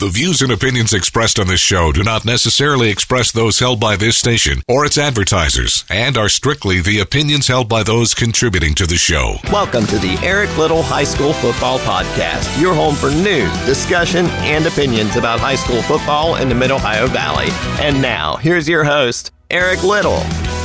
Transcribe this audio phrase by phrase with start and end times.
[0.00, 3.96] The views and opinions expressed on this show do not necessarily express those held by
[3.96, 8.86] this station or its advertisers and are strictly the opinions held by those contributing to
[8.86, 9.38] the show.
[9.50, 14.64] Welcome to the Eric Little High School Football Podcast, your home for news, discussion, and
[14.66, 17.48] opinions about high school football in the Mid Ohio Valley.
[17.84, 20.20] And now, here's your host, Eric Little.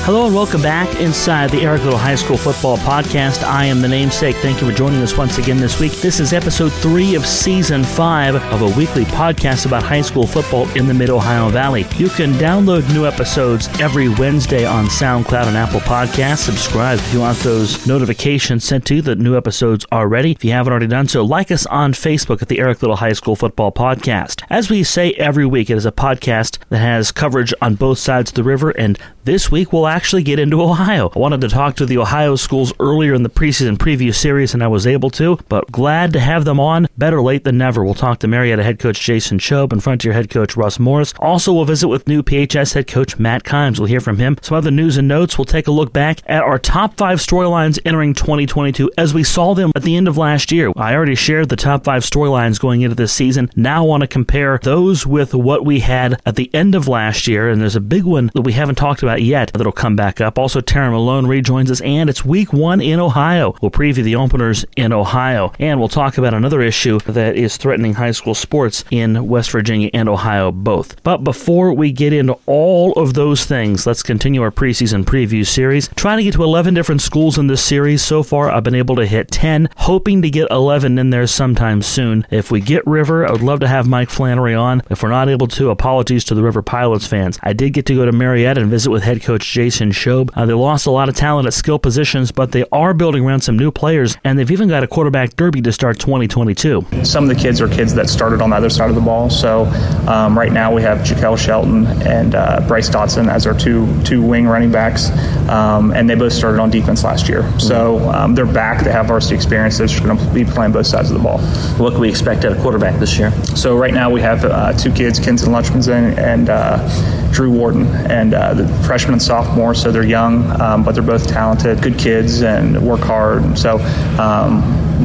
[0.06, 3.42] Hello and welcome back inside the Eric Little High School Football Podcast.
[3.42, 4.36] I am the namesake.
[4.36, 5.94] Thank you for joining us once again this week.
[5.94, 10.68] This is episode three of season five of a weekly podcast about high school football
[10.76, 11.86] in the Mid Ohio Valley.
[11.96, 16.40] You can download new episodes every Wednesday on SoundCloud and Apple Podcasts.
[16.40, 20.32] Subscribe if you want those notifications sent to you that new episodes are ready.
[20.34, 23.14] If you haven't already done so, like us on Facebook at the Eric Little High
[23.14, 24.44] School Football Podcast.
[24.50, 28.32] As we say every week, it is a podcast that has coverage on both sides
[28.32, 31.10] of the river, and this week we'll actually get into Ohio.
[31.16, 34.62] I wanted to talk to the Ohio schools earlier in the preseason preview series, and
[34.62, 36.88] I was able to, but glad to have them on.
[36.98, 37.84] Better late than never.
[37.84, 41.14] We'll talk to Marietta head coach Jason Chobe and Frontier head coach Russ Morris.
[41.20, 43.80] Also, we'll visit with new PHS head coach Matt Kimes.
[43.80, 44.38] We'll hear from him.
[44.42, 45.38] Some other news and notes.
[45.38, 49.54] We'll take a look back at our top five storylines entering 2022 as we saw
[49.54, 50.72] them at the end of last year.
[50.76, 53.50] I already shared the top five storylines going into this season.
[53.56, 57.28] Now I want to compare those with what we had at the end of last
[57.28, 60.22] year, and there's a big one that we haven't talked about yet that'll come back
[60.22, 60.40] up.
[60.40, 63.56] Also, Tara Malone rejoins us, and it's week one in Ohio.
[63.62, 67.96] We'll preview the openers in Ohio, and we'll talk about another issue that is threatening
[67.96, 71.04] high school sports in West Virginia and Ohio both.
[71.04, 75.90] But before we get into all of those things, let's continue our preseason preview series.
[75.90, 78.02] Trying to get to 11 different schools in this series.
[78.02, 81.82] So far, I've been able to hit 10, hoping to get 11 in there sometime
[81.82, 82.26] soon.
[82.32, 84.82] If we get River, I would love to have Mike Flannery on.
[84.90, 87.38] If we're not able to, apologies to the River Pilots fans.
[87.44, 90.30] I did get to go to Marietta and visit with head coach Jason Chobe.
[90.34, 93.42] Uh, they lost a lot of talent at skill positions, but they are building around
[93.42, 96.86] some new players, and they've even got a quarterback derby to start 2022.
[97.04, 99.30] Some of the kids are kids that started on the other side of the ball.
[99.30, 99.66] So
[100.08, 104.22] um, right now we have Jaquel Shelton and uh, Bryce Dotson as our two two
[104.22, 105.10] wing running backs,
[105.50, 107.48] um, and they both started on defense last year.
[107.60, 108.84] So um, they're back.
[108.84, 109.78] They have varsity experience.
[109.78, 111.40] They're just going to be playing both sides of the ball.
[111.78, 113.32] What can we expect at a quarterback this year?
[113.56, 115.84] So right now we have uh, two kids, Kenton Lunchman
[116.18, 119.74] and uh, Drew Warden, and uh, the freshman and sophomore.
[119.74, 123.58] So they're young, um, but they're both talented, good kids, and work hard.
[123.58, 123.80] So
[124.20, 124.62] um,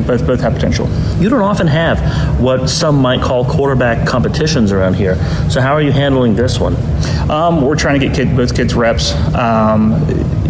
[0.07, 0.89] both both have potential.
[1.21, 5.17] You don't often have what some might call quarterback competitions around here.
[5.49, 6.77] So how are you handling this one?
[7.31, 9.15] Um, we're trying to get kid, both kids reps.
[9.35, 9.95] Um,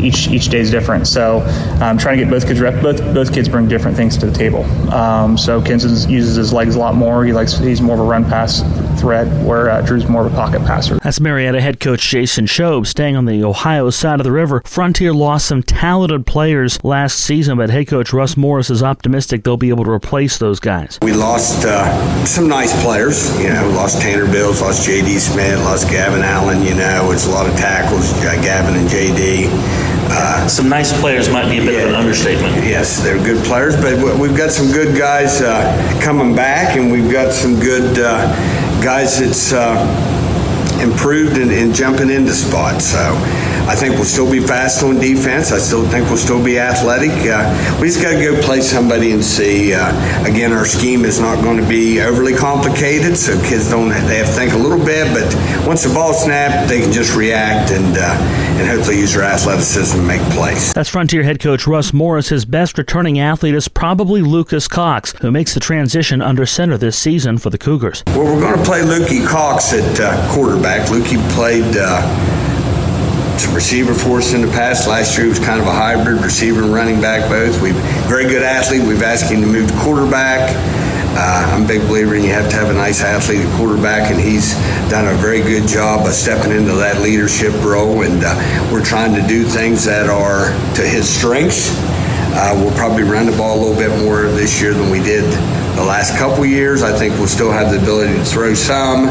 [0.00, 1.40] each each day is different, so
[1.80, 2.82] I'm um, trying to get both kids reps.
[2.82, 4.64] Both both kids bring different things to the table.
[4.92, 7.24] Um, so Kenton uses his legs a lot more.
[7.24, 8.62] He likes he's more of a run pass
[8.98, 10.98] threat, where uh, Drew's more of a pocket passer.
[11.02, 14.62] That's Marietta head coach Jason Shobe staying on the Ohio side of the river.
[14.64, 19.56] Frontier lost some talented players last season, but head coach Russ Morris is optimistic they'll
[19.56, 20.98] be able to replace those guys.
[21.02, 23.38] We lost uh, some nice players.
[23.40, 25.18] You know, lost Tanner Bills, lost J.D.
[25.18, 26.62] Smith, lost Gavin Allen.
[26.62, 28.12] You know, it's a lot of tackles.
[28.22, 29.48] Gavin and J.D.
[30.10, 32.54] Uh, some nice players might be a bit yeah, of an understatement.
[32.64, 37.10] Yes, they're good players, but we've got some good guys uh, coming back, and we've
[37.10, 38.26] got some good uh,
[38.82, 39.76] guys that's uh,
[40.80, 42.86] improved and, and jumping into spots.
[42.86, 43.14] So
[43.68, 45.52] I think we'll still be fast on defense.
[45.52, 47.10] I still think we'll still be athletic.
[47.10, 49.74] Uh, we just got to go play somebody and see.
[49.74, 49.90] Uh,
[50.24, 54.26] again, our scheme is not going to be overly complicated, so kids don't they have
[54.26, 55.12] to think a little bit.
[55.12, 58.16] But once the ball snapped, they can just react and uh,
[58.58, 60.72] and hopefully use their athleticism to make plays.
[60.72, 62.30] That's Frontier head coach Russ Morris.
[62.30, 66.98] His best returning athlete is probably Lucas Cox, who makes the transition under center this
[66.98, 68.02] season for the Cougars.
[68.06, 70.88] Well, we're going to play Lukey Cox at uh, quarterback.
[70.88, 71.76] Lukey played
[73.46, 74.88] uh, receiver for us in the past.
[74.88, 77.60] Last year was kind of a hybrid receiver and running back both.
[77.60, 77.74] We've
[78.08, 78.82] very good athlete.
[78.82, 80.54] We've asked him to move to quarterback.
[81.16, 84.10] Uh, I'm a big believer in you have to have a nice athlete at quarterback,
[84.10, 84.54] and he's
[84.90, 88.02] done a very good job of stepping into that leadership role.
[88.02, 91.70] And uh, we're trying to do things that are to his strengths.
[92.34, 95.24] Uh, we'll probably run the ball a little bit more this year than we did
[95.78, 96.82] the last couple years.
[96.82, 99.06] I think we'll still have the ability to throw some,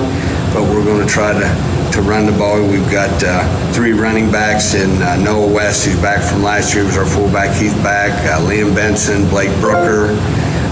[0.53, 2.61] but we're going to try to to run the ball.
[2.61, 6.83] We've got uh, three running backs in uh, Noah West, who's back from last year,
[6.83, 7.55] was our fullback.
[7.55, 8.11] He's back.
[8.27, 10.09] Uh, Liam Benson, Blake Brooker.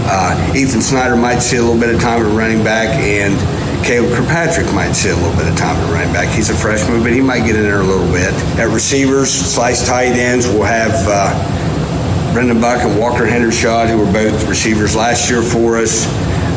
[0.08, 3.34] Uh, Ethan Snyder might see a little bit of time at running back, and
[3.86, 6.28] Caleb Kirkpatrick might see a little bit of time at running back.
[6.28, 8.34] He's a freshman, but he might get in there a little bit.
[8.60, 11.32] At receivers, slice tight ends, we'll have uh,
[12.36, 16.06] Brendan Buck and Walker Hendershot, who were both receivers last year for us.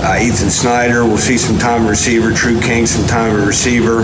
[0.03, 2.33] Uh, Ethan Snyder, we'll see some time receiver.
[2.33, 4.03] True King, some time receiver.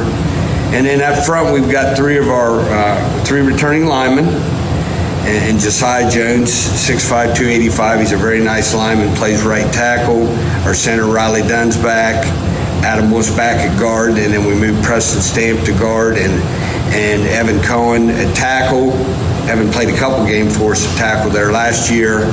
[0.70, 4.28] And then up front, we've got three of our uh, three returning linemen.
[4.28, 7.98] And, and Josiah Jones, 6'5", 285.
[7.98, 10.28] He's a very nice lineman, plays right tackle.
[10.64, 12.24] Our center, Riley Dunn's back.
[12.84, 16.40] Adam was back at guard, and then we moved Preston Stamp to guard and
[16.94, 18.92] and Evan Cohen at tackle.
[19.48, 22.24] Evan played a couple games for us at tackle there last year,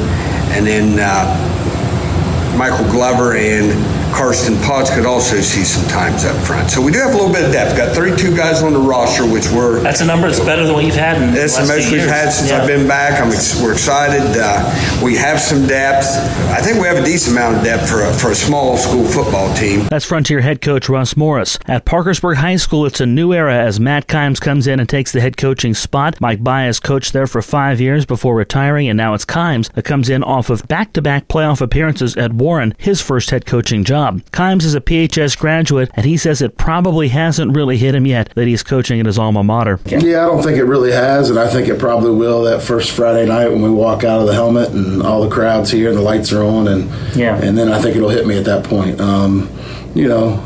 [0.53, 3.71] and then uh, Michael Glover and
[4.13, 6.69] Karsten Potts could also see some times up front.
[6.69, 7.77] So we do have a little bit of depth.
[7.77, 10.85] Got 32 guys on the roster, which we're that's a number that's better than what
[10.85, 11.21] you've had.
[11.21, 12.09] In that's the, the most we've years.
[12.11, 12.61] had since yeah.
[12.61, 13.21] I've been back.
[13.21, 14.21] I'm ex- we're excited.
[14.35, 16.05] Uh, we have some depth.
[16.51, 19.05] I think we have a decent amount of depth for a, for a small school
[19.05, 19.87] football team.
[19.89, 22.85] That's Frontier head coach Russ Morris at Parkersburg High School.
[22.85, 26.19] It's a new era as Matt Kimes comes in and takes the head coaching spot.
[26.21, 30.09] Mike Byus coached there for five years before retiring, and now it's Kimes that comes
[30.09, 34.00] in off of back-to-back playoff appearances at Warren, his first head coaching job.
[34.31, 38.31] Kimes is a PHS graduate, and he says it probably hasn't really hit him yet
[38.35, 39.79] that he's coaching at his alma mater.
[39.85, 42.91] Yeah, I don't think it really has, and I think it probably will that first
[42.91, 45.97] Friday night when we walk out of the helmet and all the crowds here and
[45.97, 47.37] the lights are on, and Yeah.
[47.41, 48.99] and then I think it'll hit me at that point.
[48.99, 49.49] Um,
[49.93, 50.39] you know,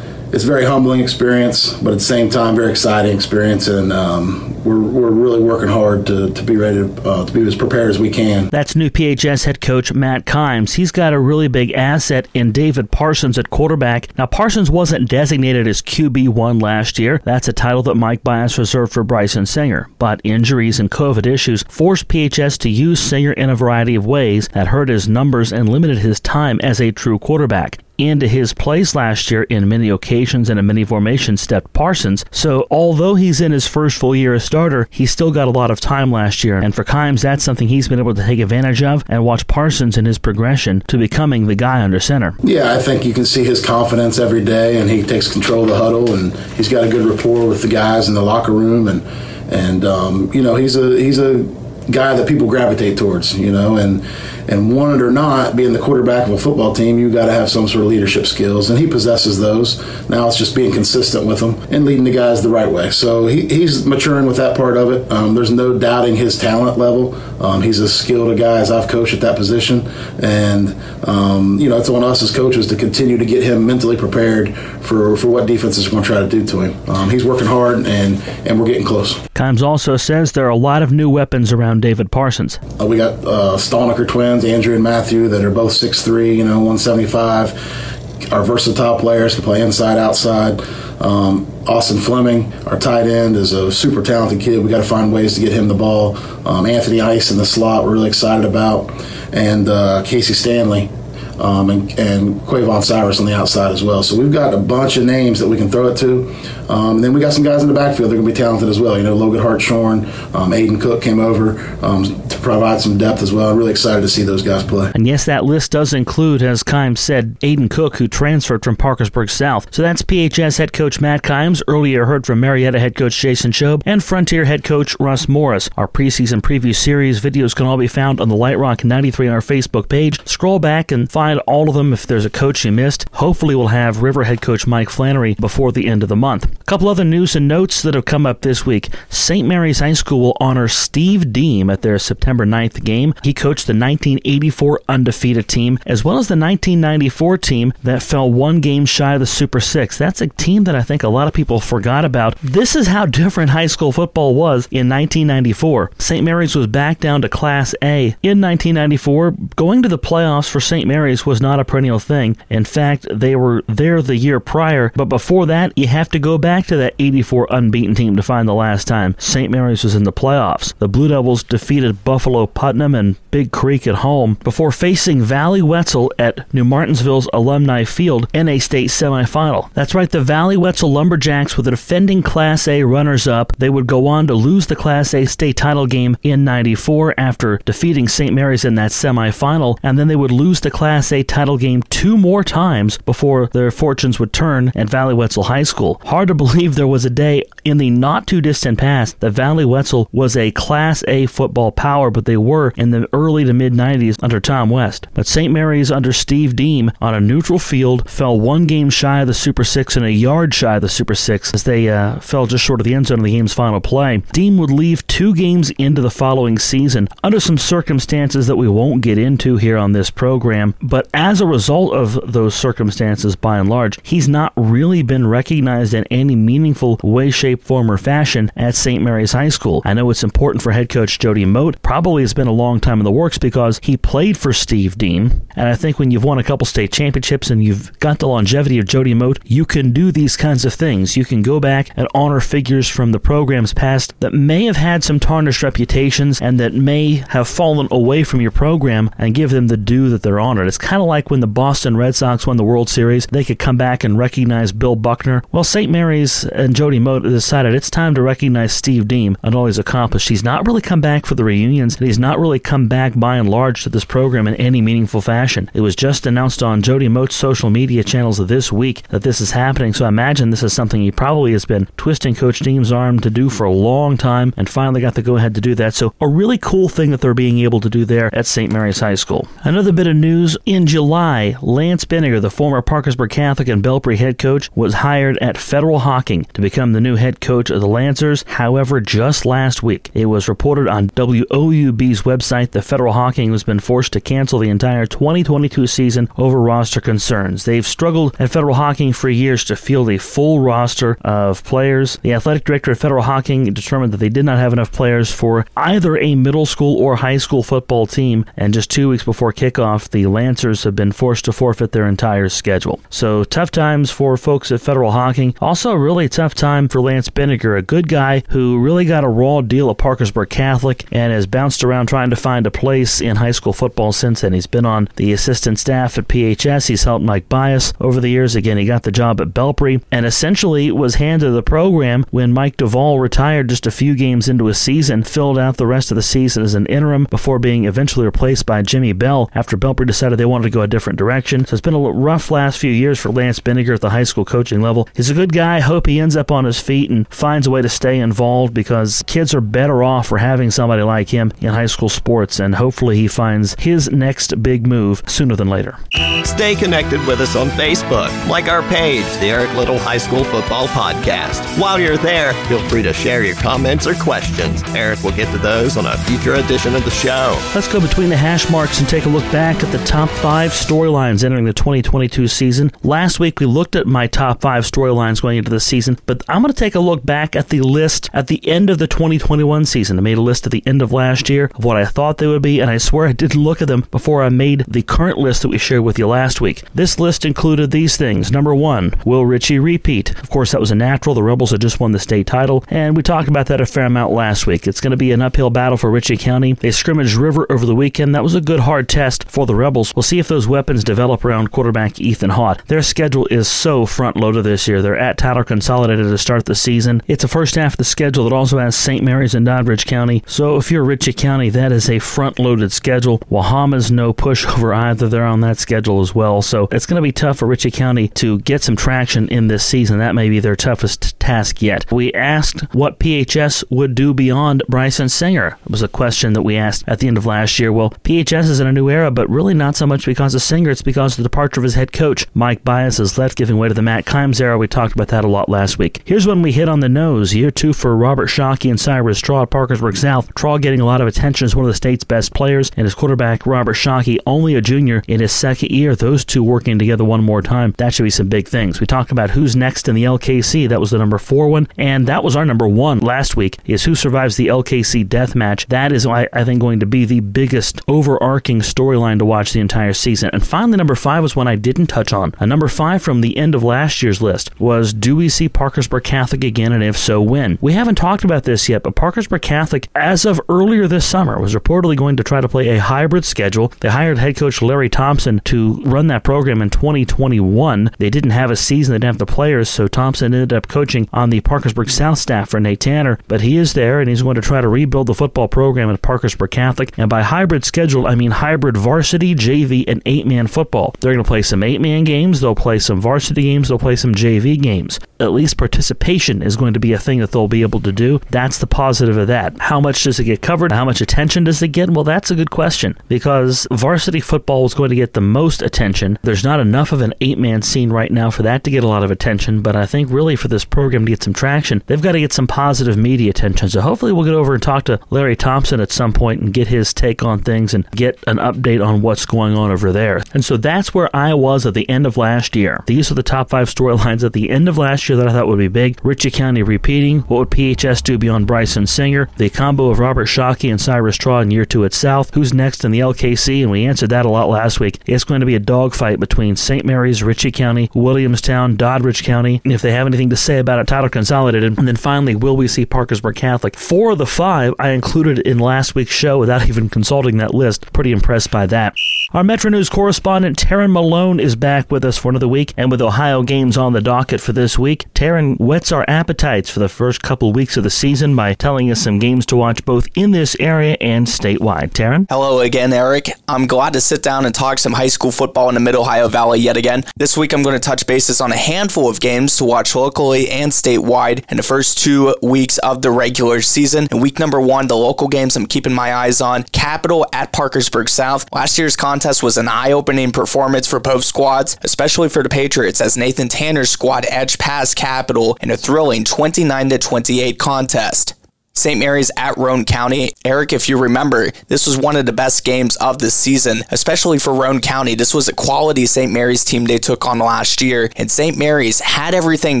[0.32, 4.62] it's a very humbling experience, but at the same time, very exciting experience, and um,
[4.62, 7.90] we're, we're really working hard to, to be ready to, uh, to be as prepared
[7.90, 8.48] as we can.
[8.48, 10.74] That's new PHS head coach Matt Kimes.
[10.74, 14.16] He's got a really big asset in David Parsons at quarterback.
[14.18, 17.22] Now, Parsons wasn't designated as QB1 last year.
[17.24, 19.88] That's a title that Mike Byus reserved for Bryson Singer.
[19.98, 24.48] But injuries and COVID issues forced PHS to use Singer in a variety of ways
[24.48, 28.94] that hurt his numbers and limited his time as a true quarterback into his place
[28.94, 32.24] last year in many occasions and in many formations stepped Parsons.
[32.30, 35.70] So although he's in his first full year as starter, he still got a lot
[35.70, 36.58] of time last year.
[36.58, 39.98] And for Kimes, that's something he's been able to take advantage of and watch Parsons
[39.98, 42.34] in his progression to becoming the guy under center.
[42.42, 45.68] Yeah, I think you can see his confidence every day, and he takes control of
[45.68, 48.88] the huddle, and he's got a good rapport with the guys in the locker room,
[48.88, 49.02] and
[49.50, 51.42] and um, you know he's a he's a
[51.90, 54.04] guy that people gravitate towards, you know, and
[54.48, 57.32] and want it or not, being the quarterback of a football team, you got to
[57.32, 59.78] have some sort of leadership skills, and he possesses those.
[60.08, 62.90] Now it's just being consistent with them and leading the guys the right way.
[62.90, 65.12] So he, he's maturing with that part of it.
[65.12, 67.14] Um, there's no doubting his talent level.
[67.42, 69.86] Um, he's as skilled a guy as I've coached at that position,
[70.22, 70.74] and
[71.06, 74.56] um, you know it's on us as coaches to continue to get him mentally prepared
[74.56, 76.90] for for what defenses are going to try to do to him.
[76.90, 79.27] Um, he's working hard, and and we're getting close.
[79.38, 82.58] Kimes also says there are a lot of new weapons around David Parsons.
[82.80, 88.32] Uh, we got uh, twins, Andrew and Matthew, that are both 6'3", you know, 175.
[88.32, 90.60] Our versatile players can play inside, outside.
[91.00, 94.60] Um, Austin Fleming, our tight end, is a super talented kid.
[94.60, 96.16] We got to find ways to get him the ball.
[96.44, 98.90] Um, Anthony Ice in the slot, we're really excited about,
[99.32, 100.90] and uh, Casey Stanley.
[101.38, 104.02] Um, and, and Quavon Cyrus on the outside as well.
[104.02, 106.34] So we've got a bunch of names that we can throw it to.
[106.68, 108.68] Um, and then we got some guys in the backfield They're going to be talented
[108.68, 108.96] as well.
[108.96, 110.04] You know, Logan Hartshorn,
[110.34, 113.50] um, Aiden Cook came over um, to provide some depth as well.
[113.50, 114.92] I'm really excited to see those guys play.
[114.94, 119.30] And yes, that list does include, as Kimes said, Aiden Cook, who transferred from Parkersburg
[119.30, 119.72] South.
[119.74, 121.62] So that's PHS head coach Matt Kimes.
[121.66, 125.70] Earlier heard from Marietta head coach Jason Shobe and Frontier head coach Russ Morris.
[125.76, 129.34] Our preseason preview series videos can all be found on the Light Rock 93 on
[129.34, 130.26] our Facebook page.
[130.26, 133.06] Scroll back and find all of them if there's a coach you missed.
[133.14, 136.57] Hopefully, we'll have River head coach Mike Flannery before the end of the month.
[136.66, 138.88] Couple other news and notes that have come up this week.
[139.08, 139.48] St.
[139.48, 143.14] Mary's High School will honor Steve Deem at their September 9th game.
[143.22, 148.60] He coached the 1984 undefeated team as well as the 1994 team that fell one
[148.60, 149.96] game shy of the Super Six.
[149.96, 152.36] That's a team that I think a lot of people forgot about.
[152.42, 155.92] This is how different high school football was in 1994.
[155.98, 156.22] St.
[156.22, 158.08] Mary's was back down to Class A.
[158.22, 160.86] In 1994, going to the playoffs for St.
[160.86, 162.36] Mary's was not a perennial thing.
[162.50, 166.36] In fact, they were there the year prior, but before that, you have to go
[166.36, 169.50] back to that 84 unbeaten team to find the last time St.
[169.50, 170.72] Mary's was in the playoffs.
[170.78, 176.12] The Blue Devils defeated Buffalo Putnam and Big Creek at home before facing Valley Wetzel
[176.18, 179.72] at New Martinsville's Alumni Field in a state semifinal.
[179.74, 183.54] That's right, the Valley Wetzel Lumberjacks were the defending Class A runners up.
[183.58, 187.58] They would go on to lose the Class A state title game in 94 after
[187.64, 188.32] defeating St.
[188.32, 192.16] Mary's in that semifinal, and then they would lose the Class A title game two
[192.16, 196.00] more times before their fortunes would turn at Valley Wetzel High School.
[196.04, 199.64] Hard to believe there was a day in the not too distant past that Valley
[199.64, 203.74] Wetzel was a Class A football power, but they were in the early to mid
[203.74, 205.06] 90s under Tom West.
[205.12, 205.52] But St.
[205.52, 209.64] Mary's under Steve Deem on a neutral field fell one game shy of the Super
[209.64, 212.80] Six and a yard shy of the Super Six as they uh, fell just short
[212.80, 214.22] of the end zone of the game's final play.
[214.32, 219.02] Deem would leave two games into the following season under some circumstances that we won't
[219.02, 220.74] get into here on this program.
[220.80, 225.94] But as a result of those circumstances, by and large, he's not really been recognized
[225.94, 229.02] in any meaningful way, shape, shape, form, or fashion at St.
[229.02, 229.80] Mary's High School.
[229.84, 231.80] I know it's important for head coach Jody Mote.
[231.82, 235.42] Probably has been a long time in the works because he played for Steve Deem.
[235.56, 238.78] And I think when you've won a couple state championships and you've got the longevity
[238.78, 241.16] of Jody Mote, you can do these kinds of things.
[241.16, 245.02] You can go back and honor figures from the program's past that may have had
[245.02, 249.68] some tarnished reputations and that may have fallen away from your program and give them
[249.68, 250.68] the due that they're honored.
[250.68, 253.58] It's kind of like when the Boston Red Sox won the World Series, they could
[253.58, 255.42] come back and recognize Bill Buckner.
[255.50, 255.90] Well, St.
[255.90, 260.28] Mary's and Jody Mote decided it's time to recognize Steve Deem and all he's accomplished.
[260.28, 263.36] He's not really come back for the reunions, and he's not really come back by
[263.36, 265.70] and large to this program in any meaningful fashion.
[265.74, 269.50] It was just announced on Jody Mote's social media channels this week that this is
[269.50, 273.20] happening, so I imagine this is something he probably has been twisting Coach Deem's arm
[273.20, 275.94] to do for a long time and finally got the go ahead to do that.
[275.94, 278.72] So, a really cool thing that they're being able to do there at St.
[278.72, 279.48] Mary's High School.
[279.64, 284.38] Another bit of news in July, Lance Benninger, the former Parkersburg Catholic and Belpre head
[284.38, 288.44] coach, was hired at Federal Hocking to become the new head coach of the Lancers.
[288.46, 293.80] However, just last week, it was reported on WOUB's website that Federal Hocking has been
[293.80, 297.64] forced to cancel the entire 2022 season over roster concerns.
[297.64, 302.18] They've struggled at Federal Hocking for years to field a full roster of players.
[302.22, 305.66] The athletic director at Federal Hocking determined that they did not have enough players for
[305.76, 310.10] either a middle school or high school football team, and just two weeks before kickoff,
[310.10, 313.00] the Lancers have been forced to forfeit their entire schedule.
[313.10, 315.54] So tough times for folks at Federal Hocking.
[315.60, 319.28] Also, a really tough time for Lance Benninger, a good guy who really got a
[319.28, 323.36] raw deal at Parkersburg Catholic and has bounced around trying to find a place in
[323.36, 324.52] high school football since then.
[324.52, 326.88] He's been on the assistant staff at PHS.
[326.88, 328.54] He's helped Mike Byus over the years.
[328.54, 332.76] Again, he got the job at Belpre and essentially was handed the program when Mike
[332.76, 336.22] Duvall retired just a few games into his season, filled out the rest of the
[336.22, 340.44] season as an interim before being eventually replaced by Jimmy Bell after Belpre decided they
[340.44, 341.64] wanted to go a different direction.
[341.64, 344.44] So it's been a rough last few years for Lance Benninger at the high school
[344.44, 345.08] coaching level.
[345.14, 345.77] He's a good guy.
[345.78, 348.74] I hope he ends up on his feet and finds a way to stay involved
[348.74, 352.74] because kids are better off for having somebody like him in high school sports, and
[352.74, 355.96] hopefully he finds his next big move sooner than later.
[356.42, 358.28] Stay connected with us on Facebook.
[358.48, 361.60] Like our page, the Eric Little High School Football Podcast.
[361.80, 364.82] While you're there, feel free to share your comments or questions.
[364.96, 367.56] Eric will get to those on a future edition of the show.
[367.72, 370.72] Let's go between the hash marks and take a look back at the top five
[370.72, 372.90] storylines entering the 2022 season.
[373.04, 376.62] Last week we looked at my top five storylines going into the season, but I'm
[376.62, 379.84] going to take a look back at the list at the end of the 2021
[379.84, 380.18] season.
[380.18, 382.46] I made a list at the end of last year of what I thought they
[382.46, 385.38] would be, and I swear I didn't look at them before I made the current
[385.38, 386.82] list that we shared with you last week.
[386.94, 388.50] This list included these things.
[388.50, 390.38] Number one, will Ritchie repeat?
[390.38, 391.34] Of course, that was a natural.
[391.34, 394.06] The Rebels had just won the state title, and we talked about that a fair
[394.06, 394.86] amount last week.
[394.86, 396.72] It's going to be an uphill battle for Ritchie County.
[396.74, 398.34] They scrimmaged River over the weekend.
[398.34, 400.14] That was a good hard test for the Rebels.
[400.14, 402.86] We'll see if those weapons develop around quarterback Ethan Haught.
[402.86, 405.02] Their schedule is so front loaded this year.
[405.02, 407.22] They're at Consolidated to start the season.
[407.26, 409.22] It's a first half of the schedule that also has St.
[409.22, 410.42] Mary's and Doddridge County.
[410.46, 413.38] So if you're Ritchie County, that is a front loaded schedule.
[413.50, 415.28] Wahama's no pushover either.
[415.28, 416.62] They're on that schedule as well.
[416.62, 419.84] So it's going to be tough for Ritchie County to get some traction in this
[419.84, 420.18] season.
[420.18, 422.10] That may be their toughest task yet.
[422.12, 425.78] We asked what PHS would do beyond Bryson Singer.
[425.84, 427.92] It was a question that we asked at the end of last year.
[427.92, 430.90] Well, PHS is in a new era, but really not so much because of Singer.
[430.90, 432.46] It's because of the departure of his head coach.
[432.54, 434.78] Mike Byus has left, giving way to the Matt Kimes era.
[434.78, 436.22] We talked about that a lot last week.
[436.24, 437.54] Here's when we hit on the nose.
[437.54, 440.54] Year two for Robert Shockey and Cyrus Traw at Parkersburg South.
[440.54, 443.14] Traw getting a lot of attention as one of the state's best players, and his
[443.14, 446.14] quarterback, Robert Shockey, only a junior in his second year.
[446.14, 447.94] Those two working together one more time.
[447.96, 449.00] That should be some big things.
[449.00, 450.88] We talked about who's next in the LKC.
[450.88, 454.04] That was the number four one, and that was our number one last week, is
[454.04, 455.86] who survives the LKC death match.
[455.86, 459.80] That is, I, I think, going to be the biggest overarching storyline to watch the
[459.80, 460.50] entire season.
[460.52, 462.54] And finally, number five was one I didn't touch on.
[462.58, 466.24] A number five from the end of last year's list was Do we see Parkersburg
[466.24, 467.78] Catholic again, and if so, when?
[467.80, 471.74] We haven't talked about this yet, but Parkersburg Catholic, as of earlier this summer, was
[471.74, 473.92] reportedly going to try to play a hybrid schedule.
[474.00, 478.10] They hired head coach Larry Thompson to run that program in 2021.
[478.18, 481.28] They didn't have a season, they didn't have the players, so Thompson ended up coaching
[481.32, 484.56] on the Parkersburg South staff for Nate Tanner, but he is there and he's going
[484.56, 487.16] to try to rebuild the football program at Parkersburg Catholic.
[487.16, 491.14] And by hybrid schedule, I mean hybrid varsity, JV, and eight man football.
[491.20, 494.16] They're going to play some eight man games, they'll play some varsity games, they'll play
[494.16, 495.20] some JV games.
[495.40, 498.40] At least participation is going to be a thing that they'll be able to do.
[498.50, 499.78] That's the positive of that.
[499.78, 500.90] How much does it get covered?
[500.90, 502.10] How much attention does it get?
[502.10, 506.38] Well, that's a good question because varsity football is going to get the most attention.
[506.42, 509.08] There's not enough of an eight man scene right now for that to get a
[509.08, 512.22] lot of attention, but I think really for this program to get some traction, they've
[512.22, 513.88] got to get some positive media attention.
[513.88, 516.88] So hopefully we'll get over and talk to Larry Thompson at some point and get
[516.88, 520.42] his take on things and get an update on what's going on over there.
[520.52, 523.04] And so that's where I was at the end of last year.
[523.06, 525.52] These are the top five storylines at the end of last last year that I
[525.52, 526.20] thought would be big.
[526.22, 527.40] Ritchie County repeating.
[527.40, 529.48] What would PHS do beyond Bryson Singer?
[529.56, 532.52] The combo of Robert Shockey and Cyrus Traw in year two at South.
[532.52, 533.80] Who's next in the LKC?
[533.80, 535.18] And we answered that a lot last week.
[535.24, 537.06] It's going to be a dogfight between St.
[537.06, 539.80] Mary's, Ritchie County, Williamstown, Doddridge County.
[539.82, 541.96] And if they have anything to say about it, title Consolidated.
[541.96, 543.96] And then finally, will we see Parkersburg Catholic?
[543.96, 548.12] Four of the five I included in last week's show without even consulting that list.
[548.12, 549.14] Pretty impressed by that.
[549.54, 553.22] Our Metro News correspondent Taryn Malone is back with us for another week, and with
[553.22, 557.42] Ohio games on the docket for this week, Taryn whets our appetites for the first
[557.42, 560.76] couple weeks of the season by telling us some games to watch both in this
[560.80, 562.10] area and statewide.
[562.10, 562.46] Taryn?
[562.48, 563.50] Hello again, Eric.
[563.68, 566.48] I'm glad to sit down and talk some high school football in the Mid Ohio
[566.48, 567.24] Valley yet again.
[567.36, 570.68] This week, I'm going to touch bases on a handful of games to watch locally
[570.70, 574.28] and statewide in the first two weeks of the regular season.
[574.30, 578.28] In week number one, the local games I'm keeping my eyes on Capital at Parkersburg
[578.28, 578.66] South.
[578.72, 583.20] Last year's contest was an eye opening performance for both squads, especially for the Patriots,
[583.20, 588.57] as Nathan Tanner's squad edged past Capital in a thrilling 29 28 contest.
[588.98, 589.18] St.
[589.18, 590.52] Mary's at Roane County.
[590.64, 594.58] Eric, if you remember, this was one of the best games of the season, especially
[594.58, 595.36] for Roane County.
[595.36, 596.50] This was a quality St.
[596.50, 598.76] Mary's team they took on last year, and St.
[598.76, 600.00] Mary's had everything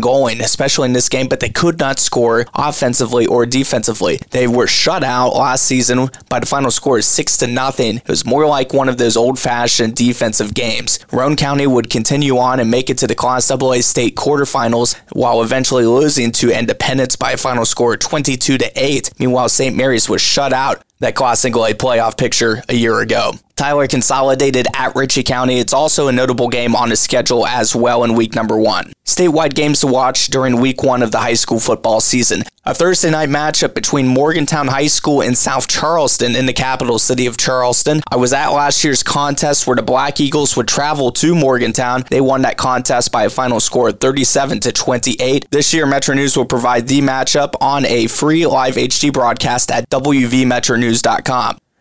[0.00, 4.18] going, especially in this game, but they could not score offensively or defensively.
[4.30, 7.98] They were shut out last season by the final score of six to nothing.
[7.98, 10.98] It was more like one of those old-fashioned defensive games.
[11.12, 15.42] Roane County would continue on and make it to the Class AA state quarterfinals while
[15.42, 19.12] eventually losing to Independence by a final score of 22 to 8 8.
[19.18, 19.76] Meanwhile, St.
[19.76, 23.32] Mary's was shut out that Class Single A playoff picture a year ago.
[23.58, 25.58] Tyler consolidated at Ritchie County.
[25.58, 28.92] It's also a notable game on the schedule as well in week number one.
[29.04, 32.44] Statewide games to watch during week one of the high school football season.
[32.64, 37.24] A Thursday night matchup between Morgantown High School and South Charleston in the capital city
[37.24, 38.02] of Charleston.
[38.10, 42.04] I was at last year's contest where the Black Eagles would travel to Morgantown.
[42.10, 45.46] They won that contest by a final score of 37 to 28.
[45.50, 49.88] This year, Metro News will provide the matchup on a free live HD broadcast at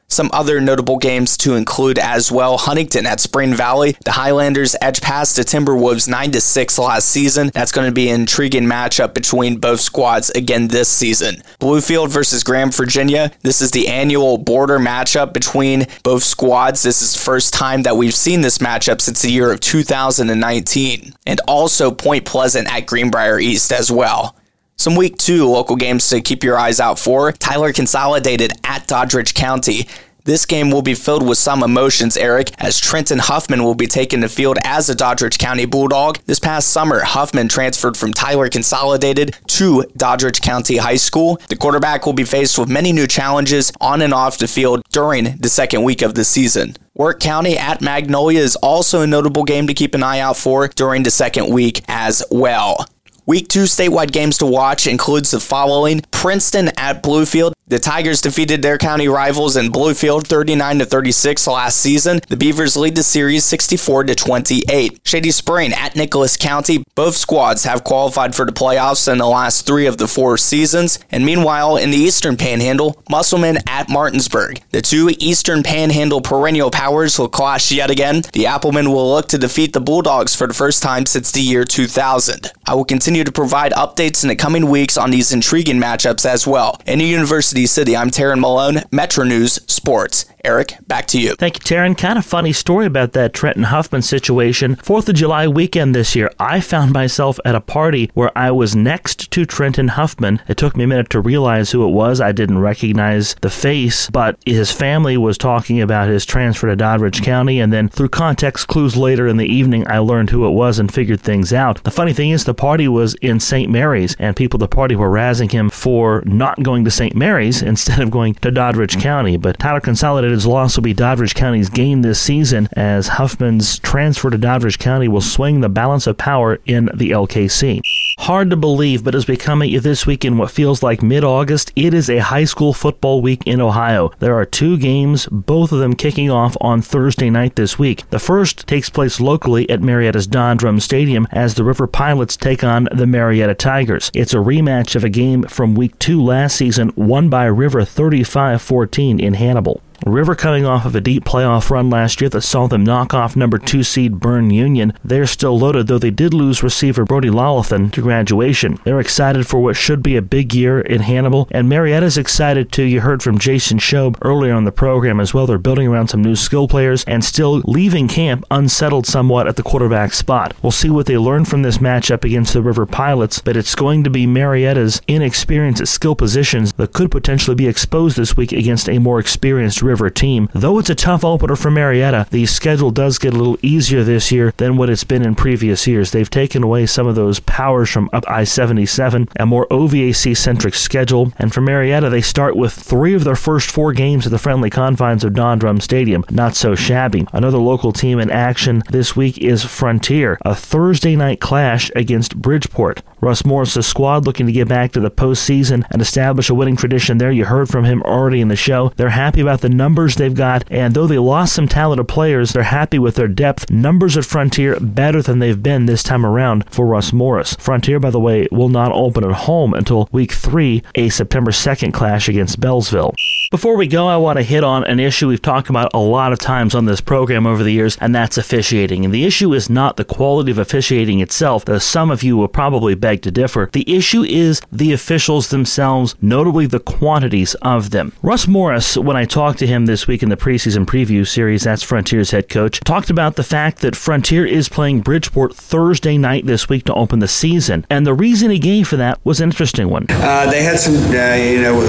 [0.09, 3.97] Some other notable games to include as well Huntington at Spring Valley.
[4.05, 7.51] The Highlanders edge past the Timberwolves 9 to 6 last season.
[7.53, 11.43] That's going to be an intriguing matchup between both squads again this season.
[11.59, 13.31] Bluefield versus Graham, Virginia.
[13.41, 16.83] This is the annual border matchup between both squads.
[16.83, 21.15] This is the first time that we've seen this matchup since the year of 2019.
[21.25, 24.37] And also Point Pleasant at Greenbrier East as well.
[24.79, 27.31] Some week two local games to keep your eyes out for.
[27.31, 29.87] Tyler Consolidated at Doddridge County.
[30.23, 34.19] This game will be filled with some emotions, Eric, as Trenton Huffman will be taking
[34.19, 36.19] the field as a Doddridge County Bulldog.
[36.27, 41.39] This past summer, Huffman transferred from Tyler Consolidated to Doddridge County High School.
[41.49, 45.37] The quarterback will be faced with many new challenges on and off the field during
[45.37, 46.75] the second week of the season.
[46.93, 50.67] Wirt County at Magnolia is also a notable game to keep an eye out for
[50.67, 52.85] during the second week as well.
[53.27, 57.51] Week two statewide games to watch includes the following Princeton at Bluefield.
[57.67, 62.21] The Tigers defeated their county rivals in Bluefield 39 to 36 last season.
[62.29, 65.01] The Beavers lead the series 64 to 28.
[65.03, 66.85] Shady Spring at Nicholas County.
[66.95, 70.97] Both squads have qualified for the playoffs in the last three of the four seasons.
[71.11, 74.61] And meanwhile, in the Eastern Panhandle, Musselman at Martinsburg.
[74.71, 78.21] The two Eastern Panhandle perennial powers will clash yet again.
[78.31, 81.65] The Applemen will look to defeat the Bulldogs for the first time since the year
[81.65, 82.49] 2000.
[82.65, 86.47] I will continue to provide updates in the coming weeks on these intriguing matchups as
[86.47, 86.79] well.
[86.85, 87.95] In the University City.
[87.95, 90.25] I'm Taryn Malone, Metro News Sports.
[90.43, 91.35] Eric, back to you.
[91.35, 91.97] Thank you, Taryn.
[91.97, 94.77] Kind of funny story about that Trenton Huffman situation.
[94.77, 98.73] Fourth of July weekend this year, I found myself at a party where I was
[98.73, 100.41] next to Trenton Huffman.
[100.47, 102.21] It took me a minute to realize who it was.
[102.21, 107.23] I didn't recognize the face, but his family was talking about his transfer to Doddridge
[107.23, 110.79] County, and then through context clues later in the evening, I learned who it was
[110.79, 111.83] and figured things out.
[111.83, 113.69] The funny thing is, the party was in St.
[113.69, 117.15] Mary's, and people at the party were razzing him for not going to St.
[117.15, 119.35] Mary's instead of going to Doddridge County.
[119.35, 124.29] But Tyler Consolidated David's loss will be Doddridge County's gain this season, as Huffman's transfer
[124.29, 127.81] to Doddridge County will swing the balance of power in the LKC.
[128.21, 131.71] Hard to believe, but is becoming this week in what feels like mid August.
[131.75, 134.11] It is a high school football week in Ohio.
[134.19, 138.09] There are two games, both of them kicking off on Thursday night this week.
[138.09, 142.63] The first takes place locally at Marietta's Don Drum Stadium as the River Pilots take
[142.63, 144.11] on the Marietta Tigers.
[144.13, 148.61] It's a rematch of a game from week two last season, won by River 35
[148.61, 149.81] 14 in Hannibal.
[150.05, 153.35] River coming off of a deep playoff run last year that saw them knock off
[153.35, 154.93] number two seed Berne Union.
[155.03, 158.77] They're still loaded, though they did lose receiver Brody Lolithan to graduation.
[158.83, 162.83] They're excited for what should be a big year in Hannibal, and Marietta's excited too.
[162.83, 165.47] You heard from Jason Shobe earlier on the program as well.
[165.47, 169.63] They're building around some new skill players and still leaving camp unsettled somewhat at the
[169.63, 170.53] quarterback spot.
[170.61, 174.03] We'll see what they learn from this matchup against the River Pilots, but it's going
[174.03, 178.87] to be Marietta's inexperience at skill positions that could potentially be exposed this week against
[178.89, 180.49] a more experienced River team.
[180.53, 184.31] Though it's a tough opener for Marietta, the schedule does get a little easier this
[184.31, 186.11] year than what it's been in previous years.
[186.11, 190.75] They've taken away some of those powers from up I 77, a more OVAC centric
[190.75, 194.37] schedule, and for Marietta, they start with three of their first four games at the
[194.37, 196.25] friendly confines of Don Drum Stadium.
[196.29, 197.25] Not so shabby.
[197.31, 203.01] Another local team in action this week is Frontier, a Thursday night clash against Bridgeport.
[203.21, 207.17] Russ Morris' squad looking to get back to the postseason and establish a winning tradition
[207.17, 207.31] there.
[207.31, 208.91] You heard from him already in the show.
[208.95, 212.63] They're happy about the numbers they've got, and though they lost some talented players, they're
[212.63, 213.69] happy with their depth.
[213.69, 217.55] Numbers at Frontier better than they've been this time around for Russ Morris.
[217.59, 221.93] Frontier, by the way, will not open at home until week three, a September 2nd
[221.93, 223.13] clash against Beallsville.
[223.49, 226.33] Before we go, I want to hit on an issue we've talked about a lot
[226.33, 229.05] of times on this program over the years, and that's officiating.
[229.05, 232.49] And the issue is not the quality of officiating itself, though some of you will
[232.49, 233.69] probably beg to differ.
[233.71, 238.11] The issue is the officials themselves, notably the quantities of them.
[238.21, 241.83] Russ Morris, when I talked to him this week in the preseason preview series, that's
[241.83, 246.67] Frontier's head coach, talked about the fact that Frontier is playing Bridgeport Thursday night this
[246.67, 247.85] week to open the season.
[247.89, 250.07] And the reason he gave for that was an interesting one.
[250.09, 251.79] Uh, they had some, uh, you know,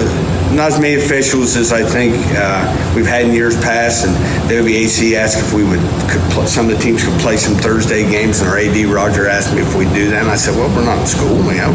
[0.55, 4.15] not as many officials as I think uh, we've had in years past, and
[4.51, 5.81] the OVAC asked if we would,
[6.11, 9.55] could some of the teams could play some Thursday games, and our AD Roger asked
[9.55, 11.73] me if we'd do that, and I said, well, we're not in school, you know,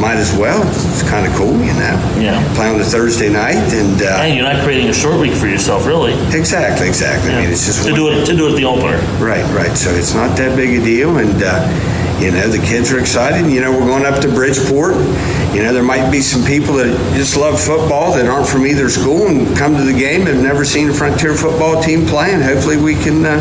[0.00, 0.60] might as well.
[0.68, 1.96] It's, kind of cool, you know.
[2.18, 2.40] Yeah.
[2.56, 5.46] Play on a Thursday night, and uh, Hey, you're not creating a short week for
[5.46, 6.12] yourself, really.
[6.36, 7.32] exactly, exactly.
[7.32, 8.96] I mean, it's just to do it to do it at the opener.
[9.22, 9.76] Right, right.
[9.76, 11.60] So it's not that big a deal, and uh,
[12.20, 13.50] you know the kids are excited.
[13.50, 14.94] You know we're going up to Bridgeport.
[15.54, 18.88] You know there might be some people that just love football that aren't from either
[18.88, 22.32] school and come to the game and have never seen a Frontier football team play,
[22.32, 23.38] and hopefully we can uh,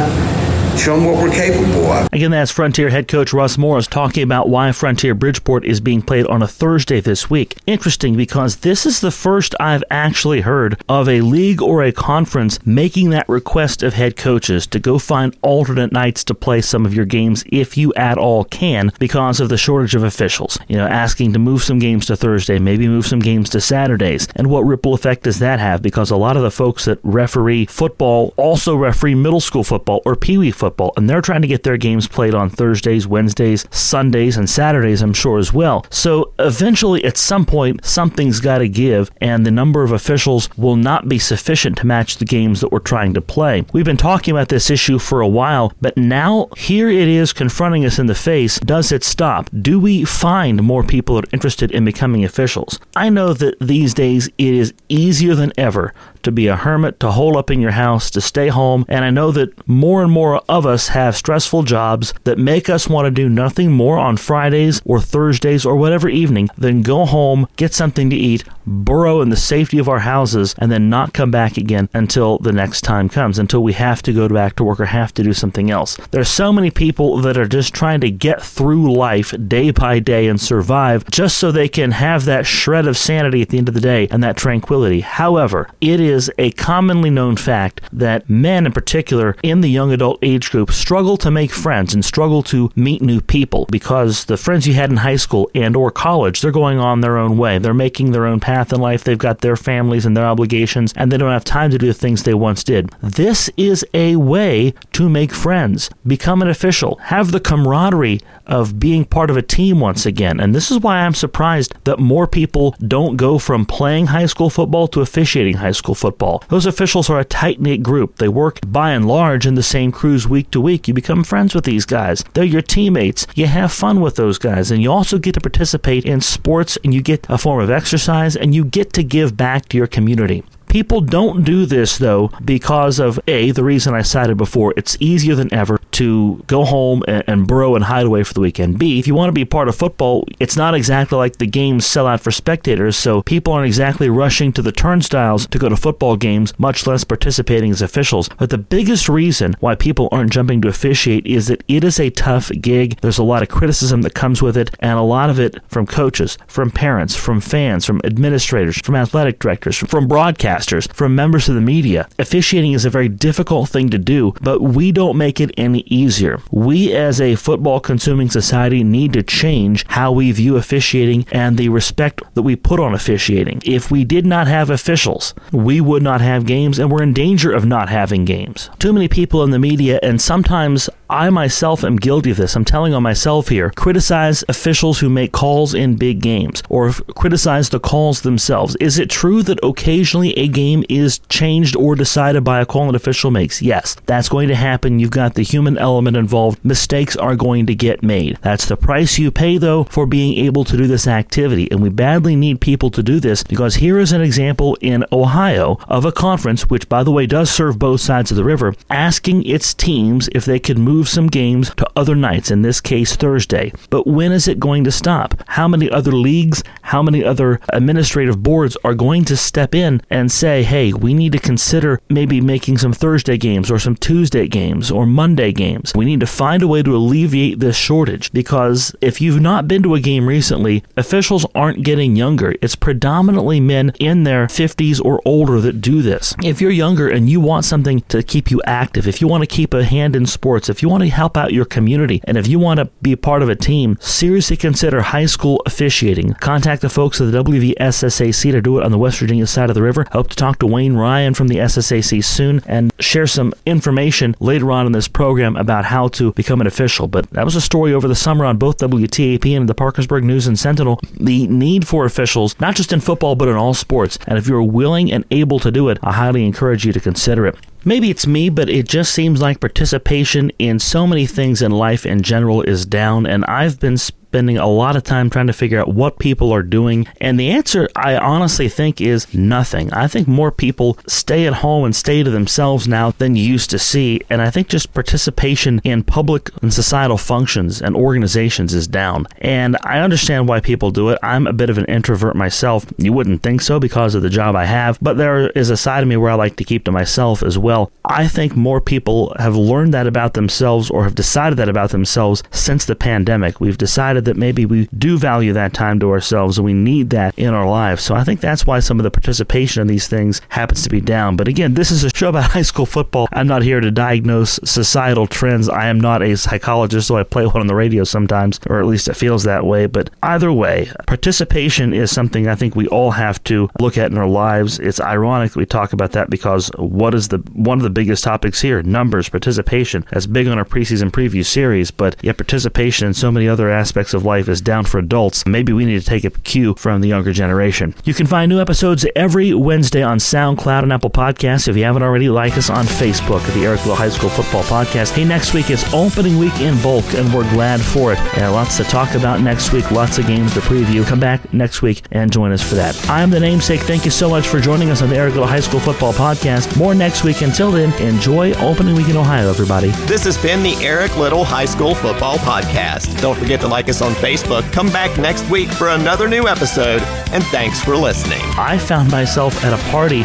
[0.77, 2.07] show them what we're capable of.
[2.11, 6.25] Again, that's Frontier head coach Russ Morris talking about why Frontier Bridgeport is being played
[6.27, 7.57] on a Thursday this week.
[7.65, 12.59] Interesting because this is the first I've actually heard of a league or a conference
[12.65, 16.93] making that request of head coaches to go find alternate nights to play some of
[16.93, 20.57] your games if you at all can because of the shortage of officials.
[20.67, 24.27] You know, asking to move some games to Thursday, maybe move some games to Saturdays.
[24.35, 25.81] And what ripple effect does that have?
[25.81, 30.15] Because a lot of the folks that referee football also referee middle school football or
[30.15, 30.62] pee wee football,
[30.97, 35.13] and they're trying to get their games played on Thursdays, Wednesdays, Sundays, and Saturdays, I'm
[35.13, 35.85] sure as well.
[35.89, 40.75] So eventually, at some point, something's got to give, and the number of officials will
[40.75, 43.65] not be sufficient to match the games that we're trying to play.
[43.73, 47.85] We've been talking about this issue for a while, but now here it is confronting
[47.85, 48.59] us in the face.
[48.59, 49.49] Does it stop?
[49.61, 52.79] Do we find more people that are interested in becoming officials?
[52.95, 57.11] I know that these days it is easier than ever to be a hermit, to
[57.11, 58.85] hole up in your house, to stay home.
[58.87, 62.87] And I know that more and more of us have stressful jobs that make us
[62.87, 67.47] want to do nothing more on Fridays or Thursdays or whatever evening than go home,
[67.55, 71.31] get something to eat, burrow in the safety of our houses, and then not come
[71.31, 74.79] back again until the next time comes, until we have to go back to work
[74.79, 75.97] or have to do something else.
[76.11, 80.27] There's so many people that are just trying to get through life day by day
[80.27, 83.73] and survive just so they can have that shred of sanity at the end of
[83.73, 85.01] the day and that tranquility.
[85.01, 90.19] However, it is a commonly known fact that men in particular in the young adult
[90.21, 94.67] age group struggle to make friends and struggle to meet new people because the friends
[94.67, 97.57] you had in high school and or college, they're going on their own way.
[97.57, 99.03] They're making their own path in life.
[99.03, 101.93] They've got their families and their obligations and they don't have time to do the
[101.93, 102.89] things they once did.
[103.01, 105.89] This is a way to make friends.
[106.05, 106.95] Become an official.
[107.03, 110.39] Have the camaraderie of being part of a team once again.
[110.39, 114.49] And this is why I'm surprised that more people don't go from playing high school
[114.49, 116.02] football to officiating high school football.
[116.49, 118.17] Those officials are a tight knit group.
[118.17, 120.87] They work by and large in the same crews week to week.
[120.87, 122.23] You become friends with these guys.
[122.33, 123.27] They're your teammates.
[123.35, 124.71] You have fun with those guys.
[124.71, 128.35] And you also get to participate in sports and you get a form of exercise
[128.35, 130.43] and you get to give back to your community.
[130.73, 135.35] People don't do this though because of A, the reason I cited before, it's easier
[135.35, 138.79] than ever to go home and, and burrow and hide away for the weekend.
[138.79, 141.85] B, if you want to be part of football, it's not exactly like the games
[141.85, 145.77] sell out for spectators, so people aren't exactly rushing to the turnstiles to go to
[145.77, 148.27] football games, much less participating as officials.
[148.39, 152.09] But the biggest reason why people aren't jumping to officiate is that it is a
[152.09, 152.99] tough gig.
[153.01, 155.85] There's a lot of criticism that comes with it, and a lot of it from
[155.85, 161.49] coaches, from parents, from fans, from administrators, from athletic directors, from broadcasters broadcasters, from members
[161.49, 162.07] of the media.
[162.19, 166.39] Officiating is a very difficult thing to do, but we don't make it any easier.
[166.51, 171.69] We, as a football consuming society, need to change how we view officiating and the
[171.69, 173.61] respect that we put on officiating.
[173.65, 177.51] If we did not have officials, we would not have games, and we're in danger
[177.51, 178.69] of not having games.
[178.79, 182.55] Too many people in the media, and sometimes I myself am guilty of this.
[182.55, 183.69] I'm telling on myself here.
[183.69, 188.75] Criticize officials who make calls in big games or criticize the calls themselves.
[188.77, 192.95] Is it true that occasionally a game is changed or decided by a call an
[192.95, 193.61] official makes?
[193.61, 194.97] Yes, that's going to happen.
[194.97, 196.65] You've got the human element involved.
[196.65, 198.39] Mistakes are going to get made.
[198.41, 201.69] That's the price you pay, though, for being able to do this activity.
[201.69, 205.77] And we badly need people to do this because here is an example in Ohio
[205.87, 209.45] of a conference, which, by the way, does serve both sides of the river, asking
[209.45, 213.71] its teams if they could move some games to other nights, in this case Thursday.
[213.89, 215.41] But when is it going to stop?
[215.47, 220.31] How many other leagues, how many other administrative boards are going to step in and
[220.31, 224.91] say, hey, we need to consider maybe making some Thursday games or some Tuesday games
[224.91, 225.93] or Monday games?
[225.95, 229.83] We need to find a way to alleviate this shortage because if you've not been
[229.83, 232.55] to a game recently, officials aren't getting younger.
[232.61, 236.35] It's predominantly men in their 50s or older that do this.
[236.43, 239.47] If you're younger and you want something to keep you active, if you want to
[239.47, 242.45] keep a hand in sports, if you want to help out your community, and if
[242.45, 246.33] you want to be part of a team, seriously consider high school officiating.
[246.35, 249.75] Contact the folks at the WVSSAC to do it on the West Virginia side of
[249.75, 250.05] the river.
[250.09, 254.35] I hope to talk to Wayne Ryan from the SSAC soon and share some information
[254.39, 257.07] later on in this program about how to become an official.
[257.07, 260.47] But that was a story over the summer on both WTAP and the Parkersburg News
[260.47, 260.99] and Sentinel.
[261.19, 264.19] The need for officials, not just in football, but in all sports.
[264.27, 267.47] And if you're willing and able to do it, I highly encourage you to consider
[267.47, 267.55] it.
[267.85, 272.05] Maybe it's me, but it just seems like participation in so many things in life
[272.05, 273.97] in general is down, and I've been
[274.33, 277.05] spending a lot of time trying to figure out what people are doing.
[277.21, 279.93] And the answer, I honestly think, is nothing.
[279.93, 283.69] I think more people stay at home and stay to themselves now than you used
[283.69, 284.21] to see.
[284.31, 289.27] And I think just participation in public and societal functions and organizations is down.
[289.37, 291.19] And I understand why people do it.
[291.21, 292.87] I'm a bit of an introvert myself.
[292.97, 296.01] You wouldn't think so because of the job I have, but there is a side
[296.01, 297.91] of me where I like to keep to myself as well.
[298.03, 302.41] I think more people have learned that about themselves or have decided that about themselves
[302.49, 303.61] since the pandemic.
[303.61, 307.37] We've decided that maybe we do value that time to ourselves and we need that
[307.37, 308.03] in our lives.
[308.03, 311.01] So I think that's why some of the participation in these things happens to be
[311.01, 311.35] down.
[311.35, 313.27] But again, this is a show about high school football.
[313.31, 315.69] I'm not here to diagnose societal trends.
[315.69, 318.85] I am not a psychologist, so I play one on the radio sometimes, or at
[318.85, 319.85] least it feels that way.
[319.85, 324.17] But either way, participation is something I think we all have to look at in
[324.17, 324.79] our lives.
[324.79, 328.23] It's ironic that we talk about that because what is the one of the biggest
[328.23, 328.81] topics here?
[328.83, 330.05] Numbers, participation.
[330.11, 334.12] That's big on our preseason preview series, but yet participation in so many other aspects
[334.13, 337.07] of life is down for adults, maybe we need to take a cue from the
[337.07, 337.95] younger generation.
[338.03, 341.67] You can find new episodes every Wednesday on SoundCloud and Apple Podcasts.
[341.67, 345.11] If you haven't already, like us on Facebook at the Eric High School Football Podcast.
[345.11, 348.19] Hey, next week is opening week in bulk, and we're glad for it.
[348.37, 351.05] And lots to talk about next week, lots of games to preview.
[351.05, 352.97] Come back next week and join us for that.
[353.09, 353.81] I'm the namesake.
[353.81, 356.77] Thank you so much for joining us on the Eric High School Football Podcast.
[356.77, 357.41] More next week.
[357.41, 359.89] Until then, enjoy opening week in Ohio, everybody.
[360.05, 363.19] This has been the Eric Little High School Football Podcast.
[363.21, 364.71] Don't forget to like us on Facebook.
[364.71, 368.41] Come back next week for another new episode, and thanks for listening.
[368.57, 370.23] I found myself at a party